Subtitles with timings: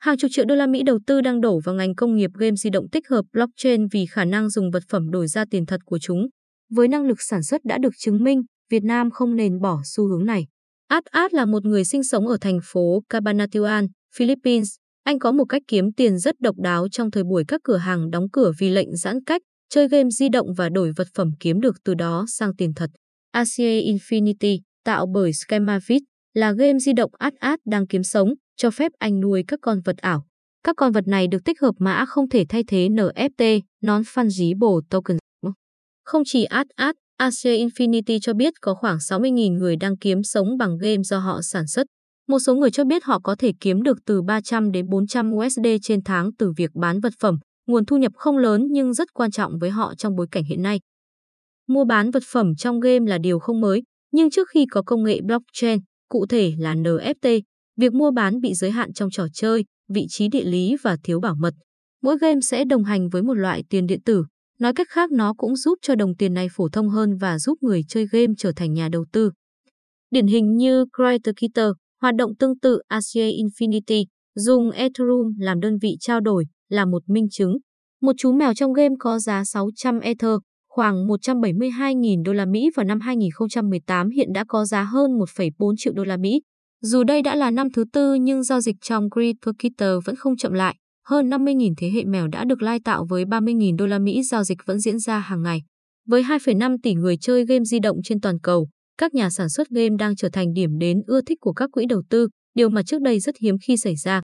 [0.00, 2.56] Hàng chục triệu đô la Mỹ đầu tư đang đổ vào ngành công nghiệp game
[2.56, 5.80] di động tích hợp blockchain vì khả năng dùng vật phẩm đổi ra tiền thật
[5.84, 6.26] của chúng.
[6.70, 10.08] Với năng lực sản xuất đã được chứng minh, Việt Nam không nên bỏ xu
[10.08, 10.46] hướng này.
[10.88, 14.68] Ad Ad là một người sinh sống ở thành phố Cabanatuan, Philippines.
[15.04, 18.10] Anh có một cách kiếm tiền rất độc đáo trong thời buổi các cửa hàng
[18.10, 21.60] đóng cửa vì lệnh giãn cách, chơi game di động và đổi vật phẩm kiếm
[21.60, 22.90] được từ đó sang tiền thật.
[23.30, 26.02] ACA Infinity, tạo bởi Schemavit,
[26.34, 28.28] là game di động Ad Ad đang kiếm sống,
[28.58, 30.24] cho phép anh nuôi các con vật ảo.
[30.64, 35.18] Các con vật này được tích hợp mã không thể thay thế NFT, Non-Fungible Token.
[36.04, 40.78] Không chỉ Adad, Ad, Infinity cho biết có khoảng 60.000 người đang kiếm sống bằng
[40.78, 41.86] game do họ sản xuất.
[42.28, 45.66] Một số người cho biết họ có thể kiếm được từ 300 đến 400 USD
[45.82, 49.30] trên tháng từ việc bán vật phẩm, nguồn thu nhập không lớn nhưng rất quan
[49.30, 50.80] trọng với họ trong bối cảnh hiện nay.
[51.68, 53.82] Mua bán vật phẩm trong game là điều không mới,
[54.12, 57.40] nhưng trước khi có công nghệ blockchain, cụ thể là NFT,
[57.78, 61.20] việc mua bán bị giới hạn trong trò chơi, vị trí địa lý và thiếu
[61.20, 61.54] bảo mật.
[62.02, 64.24] Mỗi game sẽ đồng hành với một loại tiền điện tử,
[64.60, 67.58] nói cách khác nó cũng giúp cho đồng tiền này phổ thông hơn và giúp
[67.60, 69.30] người chơi game trở thành nhà đầu tư.
[70.10, 71.70] Điển hình như CryptoKitter,
[72.02, 74.04] hoạt động tương tự Asia Infinity,
[74.34, 77.56] dùng Ethereum làm đơn vị trao đổi, là một minh chứng.
[78.02, 80.36] Một chú mèo trong game có giá 600 Ether,
[80.68, 85.92] khoảng 172.000 đô la Mỹ vào năm 2018 hiện đã có giá hơn 1,4 triệu
[85.92, 86.40] đô la Mỹ.
[86.82, 90.52] Dù đây đã là năm thứ tư nhưng giao dịch trong CryptoKitter vẫn không chậm
[90.52, 90.76] lại.
[91.06, 94.44] Hơn 50.000 thế hệ mèo đã được lai tạo với 30.000 đô la Mỹ giao
[94.44, 95.62] dịch vẫn diễn ra hàng ngày.
[96.06, 99.68] Với 2,5 tỷ người chơi game di động trên toàn cầu, các nhà sản xuất
[99.68, 102.82] game đang trở thành điểm đến ưa thích của các quỹ đầu tư, điều mà
[102.82, 104.22] trước đây rất hiếm khi xảy ra.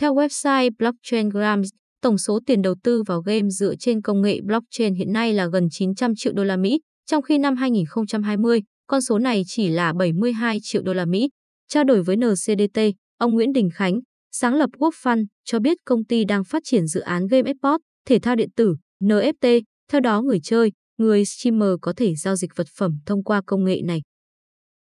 [0.00, 1.68] Theo website Blockchain Grams,
[2.02, 5.46] tổng số tiền đầu tư vào game dựa trên công nghệ blockchain hiện nay là
[5.46, 9.92] gần 900 triệu đô la Mỹ, trong khi năm 2020, con số này chỉ là
[9.92, 11.28] 72 triệu đô la Mỹ.
[11.72, 12.80] Trao đổi với NCDT,
[13.18, 14.00] ông Nguyễn Đình Khánh,
[14.32, 17.82] sáng lập Quốc Fund, cho biết công ty đang phát triển dự án game Export,
[18.06, 22.50] thể thao điện tử, NFT, theo đó người chơi, người streamer có thể giao dịch
[22.56, 24.02] vật phẩm thông qua công nghệ này.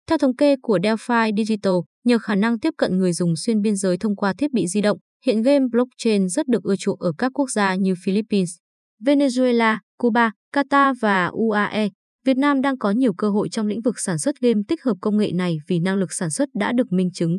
[0.07, 3.75] Theo thống kê của Delphi Digital, nhờ khả năng tiếp cận người dùng xuyên biên
[3.75, 7.11] giới thông qua thiết bị di động, hiện game blockchain rất được ưa chuộng ở
[7.17, 8.55] các quốc gia như Philippines,
[9.05, 11.89] Venezuela, Cuba, Qatar và UAE.
[12.25, 14.97] Việt Nam đang có nhiều cơ hội trong lĩnh vực sản xuất game tích hợp
[15.01, 17.37] công nghệ này vì năng lực sản xuất đã được minh chứng.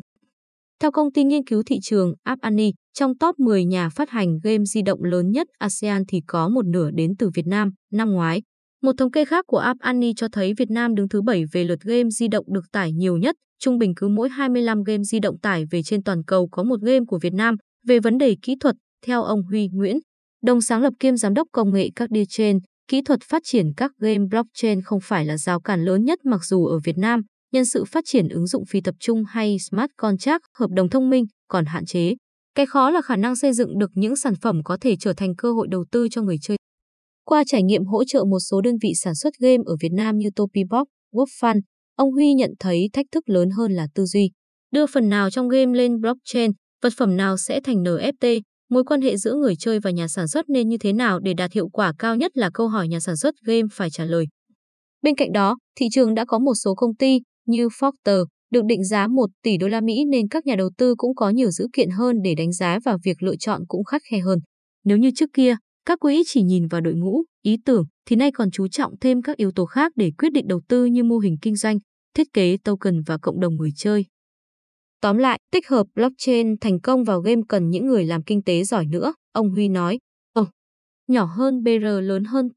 [0.81, 4.63] Theo công ty nghiên cứu thị trường Appani, trong top 10 nhà phát hành game
[4.65, 8.41] di động lớn nhất ASEAN thì có một nửa đến từ Việt Nam năm ngoái.
[8.81, 11.79] Một thống kê khác của Appani cho thấy Việt Nam đứng thứ 7 về lượt
[11.81, 15.39] game di động được tải nhiều nhất, trung bình cứ mỗi 25 game di động
[15.39, 17.55] tải về trên toàn cầu có một game của Việt Nam.
[17.87, 18.75] Về vấn đề kỹ thuật,
[19.05, 19.97] theo ông Huy Nguyễn,
[20.43, 23.73] đồng sáng lập kiêm giám đốc công nghệ các đi trên, kỹ thuật phát triển
[23.77, 27.21] các game blockchain không phải là rào cản lớn nhất mặc dù ở Việt Nam,
[27.53, 31.09] nhân sự phát triển ứng dụng phi tập trung hay smart contract, hợp đồng thông
[31.09, 32.15] minh còn hạn chế.
[32.55, 35.35] Cái khó là khả năng xây dựng được những sản phẩm có thể trở thành
[35.35, 36.57] cơ hội đầu tư cho người chơi.
[37.25, 40.17] Qua trải nghiệm hỗ trợ một số đơn vị sản xuất game ở Việt Nam
[40.17, 41.61] như Topibox, Wordfund,
[41.95, 44.31] ông Huy nhận thấy thách thức lớn hơn là tư duy.
[44.71, 49.01] Đưa phần nào trong game lên blockchain, vật phẩm nào sẽ thành NFT, mối quan
[49.01, 51.69] hệ giữa người chơi và nhà sản xuất nên như thế nào để đạt hiệu
[51.69, 54.25] quả cao nhất là câu hỏi nhà sản xuất game phải trả lời.
[55.01, 58.83] Bên cạnh đó, thị trường đã có một số công ty như Forter được định
[58.83, 61.67] giá 1 tỷ đô la Mỹ nên các nhà đầu tư cũng có nhiều dữ
[61.73, 64.39] kiện hơn để đánh giá và việc lựa chọn cũng khắt khe hơn.
[64.83, 65.55] Nếu như trước kia,
[65.85, 69.21] các quỹ chỉ nhìn vào đội ngũ, ý tưởng thì nay còn chú trọng thêm
[69.21, 71.77] các yếu tố khác để quyết định đầu tư như mô hình kinh doanh,
[72.13, 74.05] thiết kế token và cộng đồng người chơi.
[75.01, 78.63] Tóm lại, tích hợp blockchain thành công vào game cần những người làm kinh tế
[78.63, 79.99] giỏi nữa, ông Huy nói.
[80.33, 80.45] Ồ,
[81.07, 82.49] nhỏ hơn BR lớn hơn